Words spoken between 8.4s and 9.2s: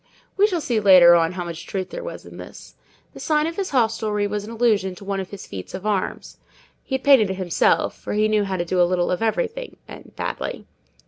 how to do a little